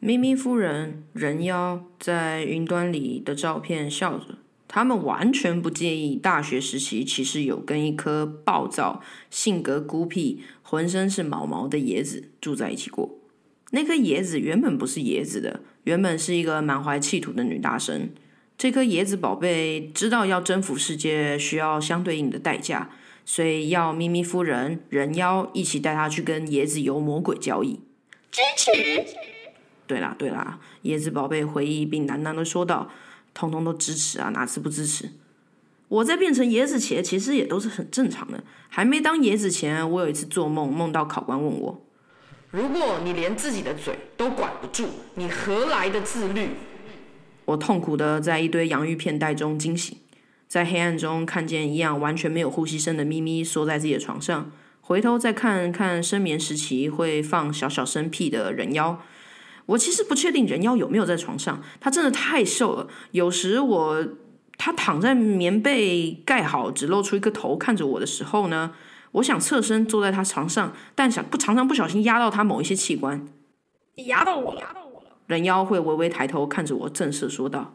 [0.00, 13.18] 咪咪夫人、人妖在云端里的照片笑着，他们完全不介意大学时期其实有跟一颗暴躁、性格孤僻、浑身是毛毛的椰子住在一起过。
[13.72, 18.10] 那颗椰子原本不是椰子的，原本是一个满怀企图的女大生。
[18.56, 22.90] 这颗椰子宝贝知道要征服世界需要相对应的代价，
[23.24, 27.80] 所以要咪咪夫人、人妖一起带她去跟椰子油魔鬼交易。
[28.30, 29.37] 支持。
[29.88, 32.90] 对啦对啦，椰子宝贝回忆并喃喃的说道
[33.32, 35.10] ：“通通都支持啊，哪次不支持？
[35.88, 38.44] 我在变成椰子前，其实也都是很正常的。
[38.68, 41.82] 还没当椰子前，我有一次做梦，梦到考官问我：
[42.50, 46.50] 如果你连自己的嘴都管不住，你何来的自律？
[47.46, 49.96] 我痛苦的在一堆洋芋片袋中惊醒，
[50.46, 54.52] 在黑暗中看见一样完全没有呼吸声的咪咪缩在自己的床上，
[54.82, 59.00] 回头再看看深眠时期会放小小声屁的人妖。
[59.68, 62.88] 我其实不确定人妖有没有在床上，他真的太瘦了。
[63.10, 64.06] 有时我
[64.56, 68.72] 他躺在棉被盖好，只露出一个头看着我的时候呢，
[69.12, 73.26] 我想侧身坐在他床上，但想不常常不小心压到他某一些器官。
[73.96, 74.62] 你压到我了。
[75.26, 77.74] 人妖会微微抬头看着我，正色说道：“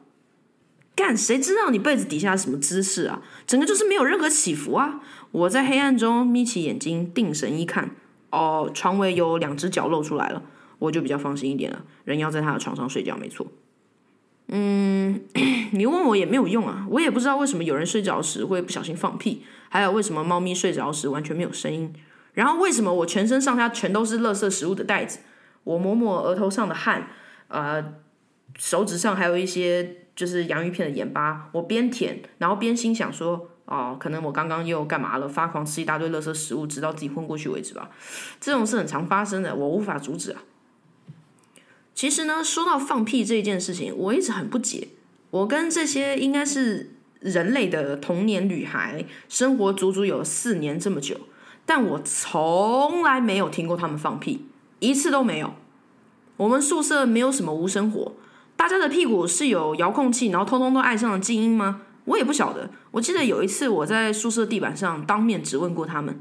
[0.95, 3.21] 干，谁知道你被子底下什么姿势啊？
[3.45, 7.95] 整个就是没有任何起伏啊！”我在黑暗中眯起眼睛，定神一看，
[8.31, 10.41] 哦，床尾有两只脚露出来了。
[10.83, 11.81] 我就比较放心一点了。
[12.03, 13.47] 人要在他的床上睡觉，没错。
[14.47, 15.21] 嗯，
[15.71, 16.85] 你问我也没有用啊。
[16.89, 21.93] 我也不知道为什么有人睡着时会不小心放屁，还有为什么猫咪睡着时完全没有声音。
[22.33, 25.19] 然后为什么我全身上下全都是垃圾食物的袋子？
[25.63, 27.07] 我抹抹额头上的汗，
[27.47, 27.93] 呃，
[28.57, 31.49] 手指上还有一些就是洋芋片的盐巴。
[31.53, 35.29] 我边舔，然后边心想说：哦，可能我刚刚又干嘛了？
[35.29, 37.89] 发狂吃一大堆垃圾食物，直到自己昏过去为止吧。
[38.41, 40.43] 这种事很常发生的，我无法阻止啊。
[41.93, 44.89] 其实呢，说到放屁这件事情，我一直很不解。
[45.29, 51.15] 我跟这些应该是人类的童年女孩生活足足有四年这么久，
[51.65, 54.45] 但我从来没有听过他们放屁，
[54.79, 55.53] 一次都没有。
[56.37, 58.13] 我们宿舍没有什么无声火，
[58.55, 61.81] 大家的屁股是有遥控器，然后通通都爱上了静音吗？
[62.05, 62.69] 我也不晓得。
[62.91, 66.19] 我记得有一次我在宿舍地板上当面质问过他们：“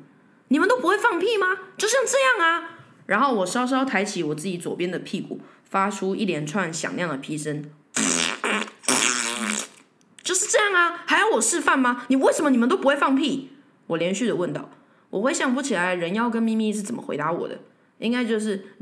[0.49, 1.47] 你们都不会放屁吗？
[1.77, 5.41] 就像这样啊？”然后我稍稍抬起我自己左边的屁股。
[5.72, 7.65] 发出一连串响亮的屁声，
[10.22, 11.03] 就是这样啊！
[11.06, 12.05] 还要我示范吗？
[12.09, 13.53] 你为什么你们都不会放屁？
[13.87, 14.69] 我连续的问道。
[15.09, 17.59] 我回想不起来人妖跟咪咪是怎么回答我的，
[18.00, 18.66] 应该就是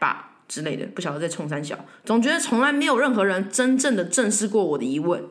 [0.00, 1.78] 吧之类的，不晓得在冲三小。
[2.02, 5.22] 总觉得从来没有任何人真正的正视过我的疑问，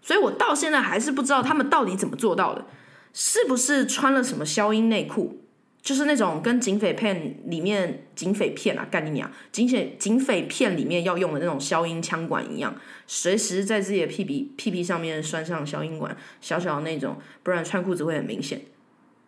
[0.00, 2.64] 所以我到现在还是不知道他们到底怎么做到的，
[3.12, 5.41] 是不是穿了什么消音内裤？
[5.82, 9.28] 就是那种跟警匪片里面警匪片啊，干你娘！
[9.50, 12.74] 警匪警匪片里面要用的那种消音枪管一样，
[13.08, 18.62] 随时在自己的屁屁屁屁上面拴上消音管，小小的那种，不然穿裤子会很明显。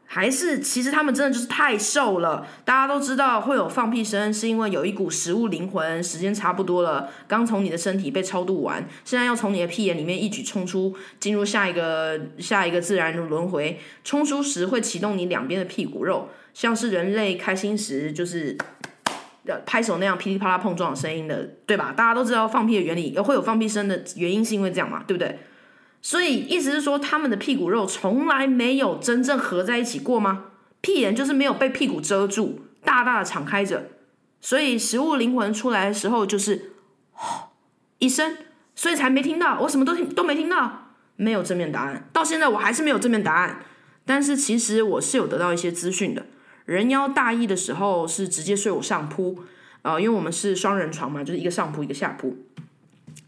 [0.06, 2.46] 还是其实他们真的就是太瘦了。
[2.64, 13.80] 大家都知道会有放屁声，是因为有一股食物灵魂，时间差不多了，刚从你的身体被超度完，现在要从你的屁眼里面一举冲出，进入下一个下一个自然轮回。
[14.04, 16.28] 冲出时会启动你两边的屁股肉。
[16.54, 18.56] 像是人类开心时就是
[19.66, 21.92] 拍手那样噼里啪啦碰撞的声音的，对吧？
[21.94, 25.40] 大家都知道放屁的原理，会有放屁声的原因是因为这样嘛，对不对？
[26.00, 30.44] 所以意思是说，他们的屁股肉从来没有真正合在一起过吗？
[30.80, 33.90] 屁眼就是没有被屁股遮住，大大的敞开着，
[34.40, 36.72] 所以食物灵魂出来的时候就是
[37.98, 38.36] 一声，
[38.74, 39.58] 所以才没听到。
[39.60, 43.60] 我什么都听都没听到，没有正面答案，到现在我还是没有正面答案。
[44.06, 46.26] 但是其实我是有得到一些资讯的。
[46.64, 49.40] 人妖大一的时候是直接睡我上铺，
[49.82, 52.36] 呃，因为我们是双人床嘛，就是一个上铺一个下铺。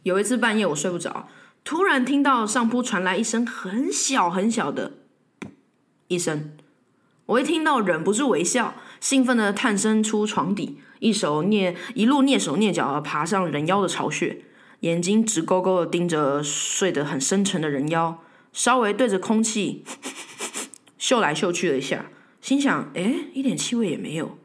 [0.04, 1.28] 有一次半夜我睡不着，
[1.64, 4.92] 突然听到上铺传来一声很小很小的
[6.08, 6.52] 一声，
[7.26, 14.42] 我一听到忍不住微笑，兴奋的探身出床底，一手蹑一路蹑手蹑脚的爬上人妖的巢穴，
[14.80, 18.22] 眼睛直勾勾的盯着睡得很深沉的人妖，
[18.52, 19.84] 稍微对着空气
[20.96, 22.06] 嗅来嗅去了一下。
[22.46, 24.38] 心想，哎，一点气味也没有。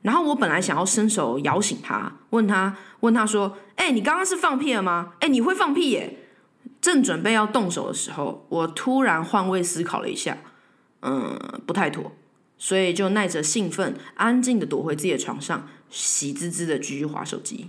[0.00, 5.12] 然后我本来想要伸手摇醒他，问他，问他说，哎，你刚刚是放屁了吗？
[5.20, 6.18] 哎，你会放屁耶？
[6.80, 10.38] 正准备要动手的时候，我突然换位思考了一下，
[11.02, 12.12] 嗯，不太妥，
[12.56, 17.68] 所以就耐着兴奋，安静的躲回自己的床上，喜滋滋的继续划手机。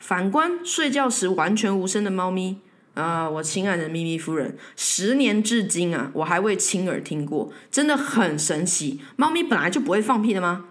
[0.00, 2.58] 反观睡觉时完全无声的猫咪。
[2.98, 9.00] 呃，我亲爱的咪咪夫人，十年至今啊，我还未亲耳听过，真的很神奇。
[9.14, 10.64] 猫咪本来就不会放屁的吗？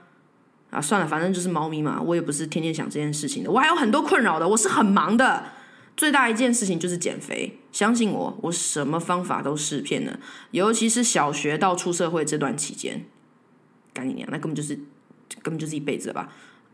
[0.69, 5.45] 啊，算了，反正就是猫咪嘛，我也不是天天想这件事情的，我还有很多困扰的，我是很忙的。
[5.95, 10.19] 最大一件事情就是减肥，相信我，我什么方法都试遍了，
[10.51, 13.05] 尤其是小学到出社会这段期间，
[13.93, 14.75] 干你娘，那根本就是
[15.41, 16.27] 根本就是一辈子了吧？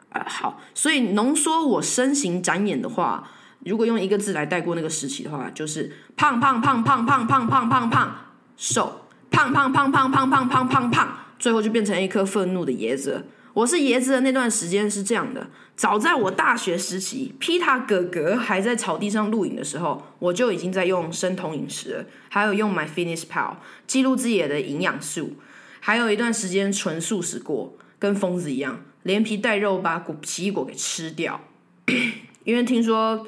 [0.10, 3.30] 啊，好，所以浓缩我身形展演的话。
[3.66, 8.16] 如果用一个字来带过那个时期的话，就是胖胖胖胖胖胖胖胖胖
[8.58, 13.26] 瘦胖胖胖胖胖胖胖胖胖，最后就变成一颗愤怒的椰子。
[13.54, 23.56] 我是椰子的那段时间是这样的：早在我大学时期，皮塔哥哥还在草地上录影的时候，我就已经在用生酮饮食了，还有用 My Fitness Pal
[23.86, 25.34] 记录自己的营养素，
[25.80, 31.40] 还有一段时间纯素食过，跟疯子一样，连皮带肉把果奇异果给吃掉，
[32.44, 33.26] 因为听说。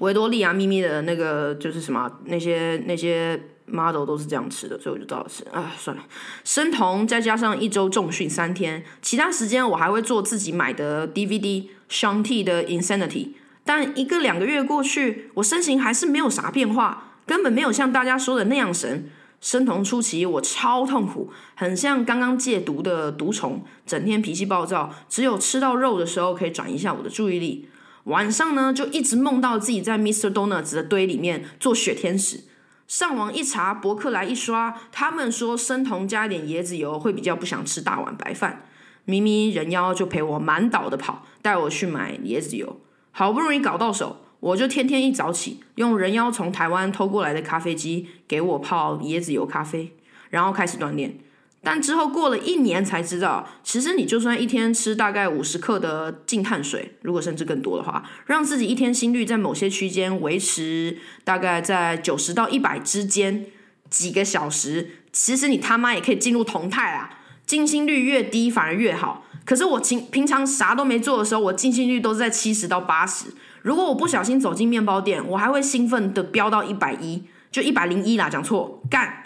[0.00, 2.10] 维多利亚秘密的那个就是什么？
[2.24, 6.02] 那些那些 model 都是这样吃的，所以我就知道是啊，算了，
[6.42, 13.28] 生酮再加上一周重训三天，其他时间我还会做自己买的 DVD s h a n t 的 Insanity。
[13.64, 19.08] 但一个两个月过去，我身形还是没有啥变化，根本没有像大家说的那样神。
[19.40, 27.68] 生酮初期我超痛苦，很像刚刚戒毒的毒虫，整天脾气暴躁，只有吃到肉的时候可以转移一下我的注意力。
[28.04, 30.30] 晚上呢，就一直梦到自己在 Mr.
[30.30, 32.44] Donuts 的堆里面做雪天使。
[32.86, 38.66] 上网一查，博客来一刷，他们说生酮加点椰子油会比较不想吃大碗白饭。
[39.06, 42.80] 咪咪人妖就陪我满岛的跑，带我去买椰子油。
[43.10, 49.96] 好不容易搞到手，我就天天一早起，用人妖从台湾偷过来的咖啡机给我泡椰子油咖啡，
[50.28, 51.18] 然后开始锻炼。
[51.64, 63.46] 但之后过了一年才知道，其实你就算一天吃大概五十克的净碳水，如果甚至更多的话，让自己一天心率在某些区间维持大概在九十到一百之间
[63.88, 67.18] 几个小时，其实你他妈也可以进入酮态啊！
[67.46, 69.24] 静心率越低反而越好。
[69.44, 73.26] 可是我平平常啥都没做的时候，我静心率都是在七十到八十。
[73.62, 79.23] 如果我不小心走进面包店，我还会兴奋的飙到一百一，就一百零一啦，讲错，干。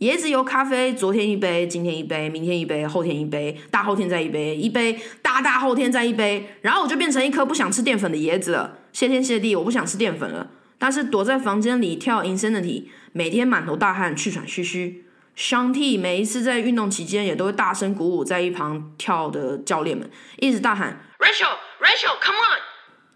[0.00, 8.76] 椰子油咖啡，昨天一杯，今天一杯，明天一杯，后天一杯，大后天再一杯，一杯大大后天再一杯，然后我就变成一颗不想吃淀粉的椰子了。
[8.92, 10.50] 谢天谢地，我不想吃淀粉了。
[10.76, 15.06] 但是躲在房间里跳 Insanity，每天满头大汗，气喘吁吁。
[15.34, 22.60] 香 T 每一次在运动期间也都会大声鼓舞在一旁跳的教练们，一直大喊 Rachel Rachel Come on！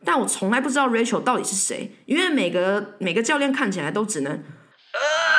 [0.03, 5.30] 但我从来不知道 Rachel 到底是谁，因为每个每个教练看起来都只能呃。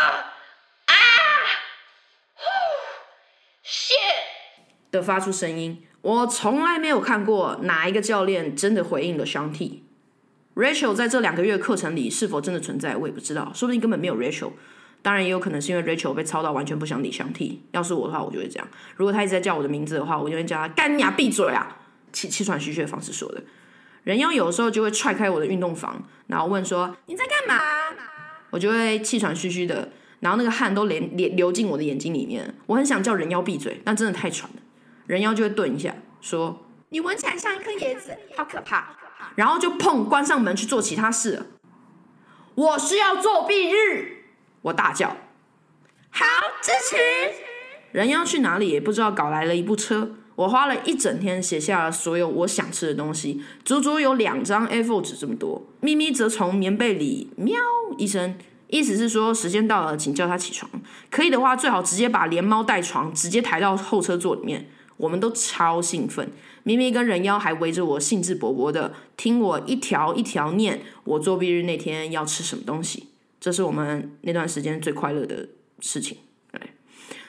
[4.92, 9.84] 的发出声音，我从来没有看过哪一个教练真的回应了香 T。
[10.54, 14.52] Rachel 在这两个月课程里是否真的存在，我也不知道，说不定根本没有 Rachel。
[15.02, 17.62] 当然也有可能是因为 Rachel 被操到完全不想理香 T。
[17.72, 18.68] 要是我的话，我就会这样。
[18.98, 21.78] 如果他一直在叫我的名字的话，我就会叫他干你啊，闭嘴啊！
[22.12, 23.42] 气气喘吁吁的方式说的。
[24.04, 27.64] 人妖有时候就会踹开我的运动房，然后问说你在干嘛？
[28.50, 29.90] 我就会气喘吁吁的，
[30.20, 32.54] 然后那个汗都连连流进我的眼睛里面。
[32.68, 34.61] 我很想叫人妖闭嘴，但真的太喘了。
[35.12, 38.96] 人妖就会顿一下，说：“你闻起来像一颗椰子，好可怕。”
[39.36, 41.48] 然后就砰，关上门去做其他事。
[42.56, 44.24] 我需要作弊日，
[44.62, 45.18] 我大叫
[46.12, 46.26] ：“好
[46.62, 46.95] 支持！”
[47.92, 50.12] 人妖去哪里也不知道，搞来了一部车。
[50.38, 55.62] 我花了一整天写下了所有我想吃的东西，足足有两张 A4 纸这么多。
[55.81, 57.59] 咪咪则从棉被里喵
[57.97, 60.71] 一声，意思是说时间到了，请叫他起床。
[61.09, 64.69] 可以的话，最好直接把连猫带床直接抬到后车座里面。
[65.02, 66.31] 我们都超兴奋，
[66.64, 73.08] 咪咪跟人妖还围着我，兴致勃勃的听我一条一条念我作弊日那天要吃什么东西。
[73.40, 76.20] 这是我们那段时间最快乐的事情。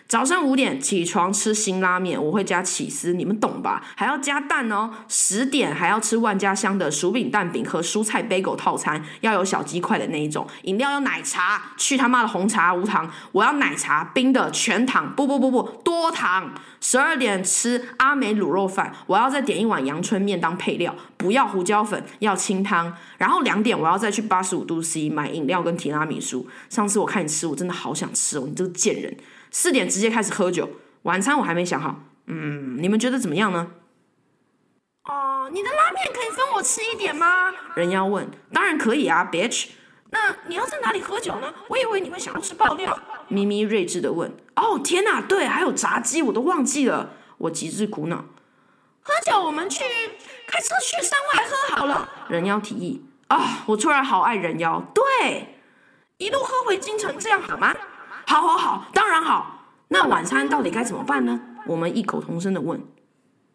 [0.09, 3.83] 早上五点起床吃辛拉面，我会加起司，你们懂吧？
[3.97, 4.91] 还要加蛋哦。
[5.09, 10.47] 十点还要吃万家香的薯饼蛋饼和蔬菜 bagel 套餐，要有小鸡块的那一种。
[10.65, 16.53] 饮料要奶茶，去他妈的红茶无糖，我要奶茶冰的全糖，不不不不多糖。
[16.83, 22.93] 十二点吃阿美卤肉饭，我要再点一碗阳春面当配料，不要胡椒粉，要清汤。
[23.19, 26.49] 然后两点我要再去八十五度 C 买饮料跟提拉米苏。
[26.69, 29.17] 上次我看你吃，我真的好想吃哦，你这个贱人。
[29.53, 30.69] 四点直接开始喝酒，
[31.03, 32.03] 晚餐我还没想好。
[32.27, 33.71] 嗯，你们觉得怎么样呢？
[35.05, 37.27] 哦，你的拉面可以分我吃一点吗？
[37.77, 38.29] 人妖问。
[38.53, 39.69] 当然可以啊，bitch。
[40.11, 41.55] 那你要在哪里喝酒呢？
[41.69, 42.99] 我以为你会想要吃爆料。
[43.29, 44.33] 咪咪睿智的问。
[44.57, 47.11] 哦，天哪，对，还有炸鸡，我都忘记了。
[47.39, 48.25] 我极致苦恼。
[49.03, 49.83] 喝酒，我们去
[50.47, 52.09] 开车去山外喝好了。
[52.29, 53.05] 人妖提议。
[53.29, 54.83] 啊，我突然好爱人妖。
[54.95, 57.75] 对，对，一路喝回京城，这样好吗？
[58.27, 59.65] 好，好，好，当然好。
[59.89, 61.41] 那晚餐到底该怎么办呢？
[61.67, 62.81] 我们异口同声的问。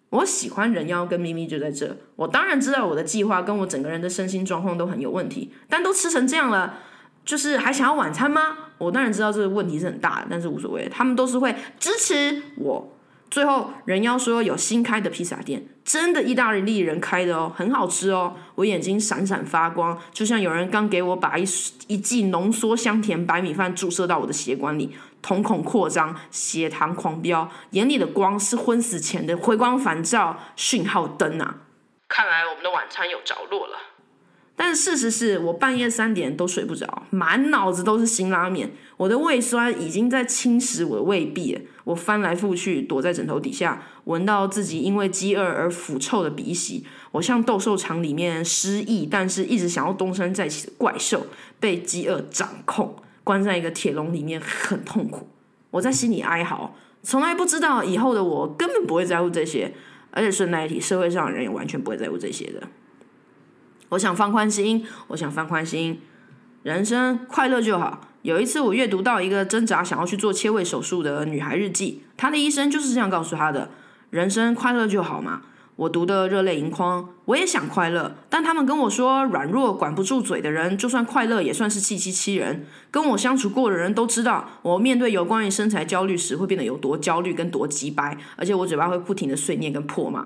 [0.10, 1.98] 我喜欢人妖跟咪咪就在这。
[2.16, 6.80] 我当然知道我的计划跟我整个人的身心状况都很有问题，但都吃成这样了，
[7.28, 8.58] 就是还想要晚餐吗？
[8.78, 12.94] 我当然知道这个问题是很大的，但是无所谓，他们都是会支持我。
[13.30, 18.34] 最后，人妖说有新开的披萨店，真的意大利人开的哦，很好吃哦。
[18.56, 21.44] 我眼睛闪闪发光，就像有人刚给我把一
[21.88, 31.58] 一剂浓缩香甜白米饭注射到我的血管里，瞳孔扩张，血糖狂飙，眼里的光是昏死前的回光返照讯号灯啊！
[32.08, 33.78] 看来我们的晚餐有着落了。
[34.60, 41.68] 但事实是我半夜三点都睡不着，满脑子都是辛拉面，我的胃酸已经在侵蚀我的胃壁。
[41.84, 46.84] 我翻来覆去躲在枕头底下，闻到自己因为饥饿而腐臭的鼻息。
[47.12, 51.28] 我像斗兽场里面失忆但是一直想要东山再起的怪兽，
[51.60, 55.30] 被饥饿掌控，关在一个铁笼里面，很痛苦。
[55.70, 59.72] 我在心里哀嚎，从来不知道以后的我根本不会在乎这些，
[60.10, 62.68] 而且顺带一提，社会上的人也完全不会在乎这些的。
[63.90, 66.02] 我想放宽心，我想放宽心，
[66.64, 68.02] 人生快乐就好。
[68.24, 73.70] 有一次，我阅读到一个挣扎想要去做切胃手术的女孩日记，她的医生就是这样告诉她的：
[74.10, 75.44] 人生快乐就好嘛。
[75.78, 82.66] 我读的热泪盈眶，我也想快乐，但他们跟我说，软弱管不住嘴的人，就算快乐也算是气欺欺人。
[82.90, 90.26] 跟我相处过的人都知道，我面对有关于身材焦虑时，会变得有多焦虑跟多急白，而且我嘴巴会不停的碎念跟破骂。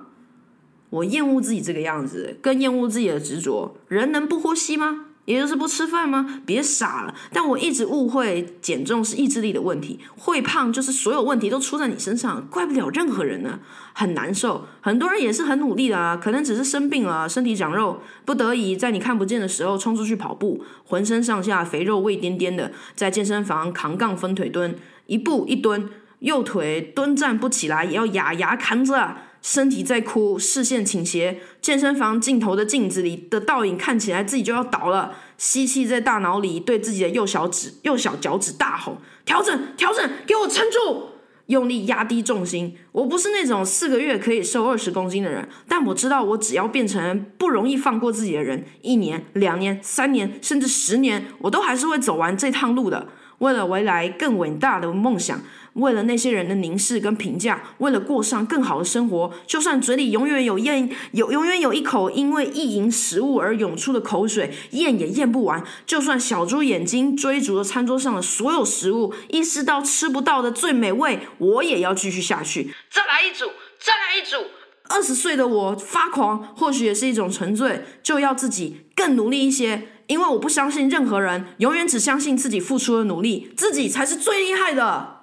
[0.91, 3.75] 我厌恶自己这个样子，更厌恶自己的执着。
[3.87, 5.07] 人能不呼吸吗？
[5.25, 6.41] 也就是不吃饭吗？
[6.45, 7.13] 别傻了！
[7.31, 13.59] 但我一直误会减重是意志力的问题，会胖就是所有问题都出在你身上，怪不了任何人呢。
[13.93, 25.87] 很难受，很多人也是很努力的啊，可能只是生病了，身体长肉，不得已在你看不见的时候冲出去跑步，浑身上下肥肉胃颠颠的，在健身房扛杠分腿蹲，一步一蹲，
[26.19, 29.15] 右腿蹲站不起来也要咬牙扛着。
[29.41, 35.13] 身体在哭，视线倾斜，健身房镜头的镜子里的倒影看起来自己就要倒了。
[35.37, 41.07] 吸气，在大脑里对自己的右小指、右小脚趾大吼：“调整，调整，给我撑住！”
[41.47, 42.77] 用力压低重心。
[42.91, 53.07] 我不是那种四个月可以瘦二十公斤的人，但我知道，我只要变成不容易放过自己的人，一年、两年、三年，甚至十年，我都还是会走完这趟路的。
[53.39, 55.41] 为了未来更伟大的梦想。
[55.73, 72.73] 为了那些人的凝视跟评价，为了过上更好的生活，就算嘴里永远有咽有永远有一口因为意淫食物而涌出的口水，咽也咽不完；就算小猪眼睛追逐着餐桌上的所有食物，意识到吃不到的最美味，我也要继续下去。
[72.89, 73.45] 再来一组，
[73.79, 74.51] 再来一组。
[74.89, 85.20] 二十岁的我发狂，或许也是一种沉醉，就要自己更努力一些，因为我不相信任何人，永远只相信自己付出的努力，自己才是最厉害的。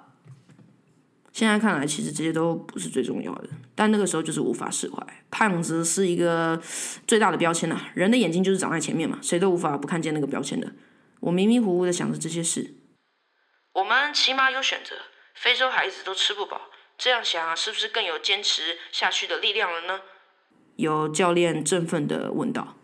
[1.39, 5.01] 现在看来，其实这些都不是最重要的，但那个时候就是无法释怀。
[5.31, 6.61] 胖子是一个
[7.07, 10.69] 最大的标签啊，人的眼睛就是长在前面嘛，谁都无法不看见那个标签的。
[11.21, 12.75] 我迷迷糊糊的想着这些事。
[13.71, 14.95] 我们起码有选择，
[15.33, 16.59] 非洲孩子都吃不饱，
[16.97, 20.01] 这样想是不是更有坚持下去的力量了呢？
[20.75, 22.75] 有教练振奋的问道。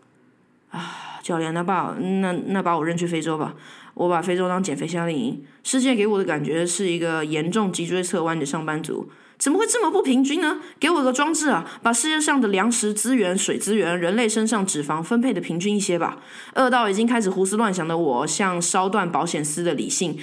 [0.70, 3.54] 啊，教练，那把那那把我扔去非洲吧。
[3.96, 10.60] 我把非洲当减肥夏令营，世界给我的感觉是一个严重脊椎侧弯的上班族，怎么会这么不平均呢？
[10.78, 16.18] 给我个装置啊，把世界上的粮食资源、水资源、人类身上脂肪分配的平均一些吧。
[16.56, 20.18] 饿到已经开始胡思乱想的我，像烧断保险丝的理性，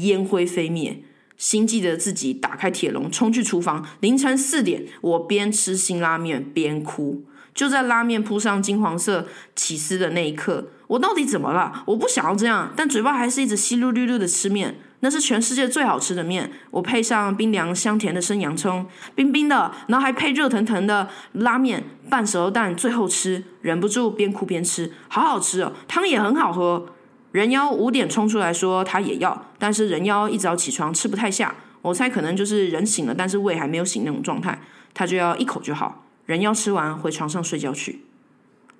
[0.00, 1.02] 烟灰飞灭，
[1.36, 3.84] 心记得自己打开铁笼，冲去厨房。
[3.98, 7.24] 凌晨四点，我边吃辛拉面边哭。
[7.52, 11.84] 就在拉面铺上金黄色起司的那一刻，我到底怎么了？
[11.86, 14.80] 我不想要这样，但嘴巴还是一直稀溜溜溜的吃面。
[15.00, 26.84] 那是全世界最好吃的面，我配上冰凉香甜的生洋葱，冰冰的，然后还配热腾腾的拉面，半熟蛋，最后吃，忍不住边哭边吃，好好吃哦，汤也很好喝。
[27.30, 34.58] 人妖五点冲出来说他也要，但是人妖一早起床吃不太下，我猜可能就是人醒了，但是胃还没有醒那种状态，
[34.92, 36.06] 他就要一口就好。
[36.26, 38.00] 人妖吃完回床上睡觉去。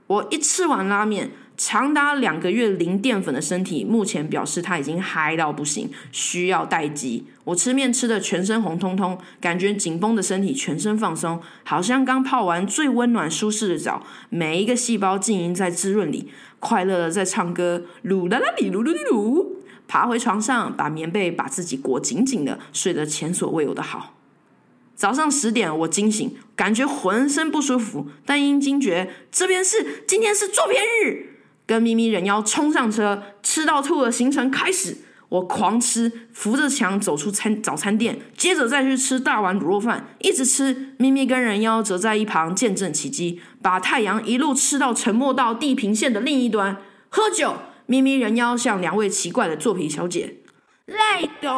[0.08, 7.26] 我一吃完拉面，长达两个月零淀粉的身体，目前表示他已经嗨到不行，需要待机。
[7.42, 19.46] 我吃面吃的全身红彤彤，感觉紧绷的身体全身放松，好像刚泡完最温暖舒适的澡，每一个细胞浸淫在滋润里，快乐的在唱歌，噜啦啦哩噜噜噜。
[19.88, 24.14] 爬回床上，把棉被把自己裹紧紧的，睡得前所未有的好。
[24.94, 31.37] 早上十点，我惊醒，感觉浑身不舒服，但因惊觉这边是今天是作片日，
[31.68, 34.96] 跟咪咪人妖冲上车，吃到吐的行程开始。
[35.28, 40.94] 我狂吃，扶着墙走出餐早餐店，接着再去吃大碗卤肉饭，一直吃。
[40.96, 46.78] 咪咪跟人妖则在一旁见证奇迹，把太阳一路吃到沉没到地平线的另一端。
[47.10, 50.38] 喝酒，咪咪人妖向两位奇怪的作品小姐。
[50.86, 51.52] 赖董，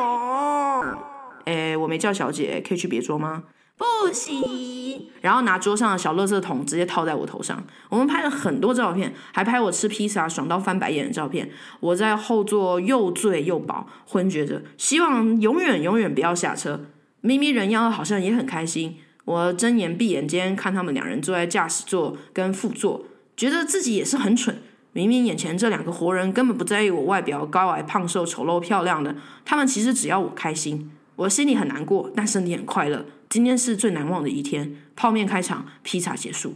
[1.45, 3.45] 哎，我没叫小姐，可以去别桌吗？
[3.81, 5.09] 不行。
[5.23, 7.63] 然后拿桌上的小垃圾桶直接套在我头上。
[7.89, 11.51] 我们拍了很多照片，还拍我吃披萨爽到翻白眼的照片。
[11.81, 16.81] 我在后座又醉又饱，昏厥着，希望永远永远不要下车。
[17.23, 18.97] 咪咪人妖好像也很开心。
[19.25, 23.05] 我睁眼闭眼间看他们两人坐在驾驶座跟副座，
[23.37, 24.59] 觉得自己也是很蠢。
[24.93, 30.91] 明明眼前这两个活人根本不在意我外表高矮胖瘦丑陋漂亮的，他们其实只要我开心。
[31.17, 33.05] 我心里很难过，但身体很快乐。
[33.31, 36.55] 今天是最难忘的一天，泡面开场，披萨结束。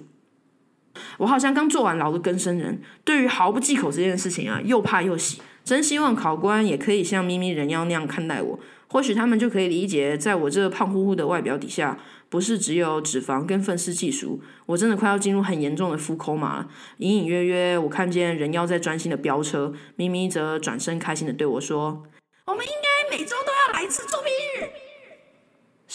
[1.19, 5.41] 我好像刚做完牢的更生人，对于毫不忌口这件事情啊，又怕又喜。
[5.65, 11.97] 真希望考官也可以像咪咪人妖那样看待我，或许他们就可以理解，在我这胖乎乎的外表底下，
[12.29, 16.69] 不是只有脂肪跟愤世嫉俗，我真的快要进入很严重的腹口马了。
[16.99, 22.03] 隐隐约约，我看见人妖在专心的飙车，咪咪则转身开心的对我说
[22.47, 24.44] ：“我们应该每周都要来一次作弊日。”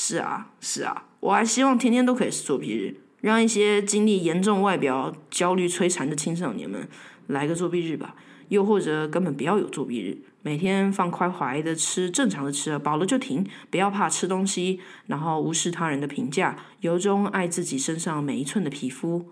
[0.10, 6.90] 是啊，是啊，我还希望天天都可以是作弊日，让一些经历严重外表焦虑摧残的青少年们
[7.28, 8.16] 来个作弊日吧。
[8.48, 19.28] 又或者根本不要有作弊日，每天放开怀的吃正常的吃，饱了就停，不要怕吃东西，然后无视他人的评价，由衷爱自己身上每一寸的皮肤。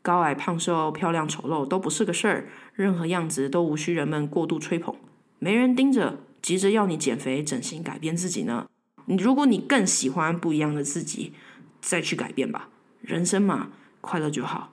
[0.00, 4.96] 高矮胖瘦、漂亮丑陋都不是个事儿，任何样子都无需人们过度吹捧，
[5.38, 8.66] 没人盯着，急着要你减肥、整形、改变自己呢。
[9.06, 11.32] 你如果你更喜欢不一样的自己，
[11.80, 12.68] 再去改变吧。
[13.00, 13.68] 人生嘛，
[14.00, 14.72] 快乐就好，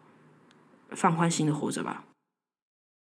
[0.91, 2.03] 放宽心的活着吧。